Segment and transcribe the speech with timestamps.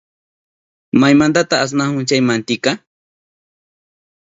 [1.01, 2.71] ¿Maymantata asnahun chay mantika?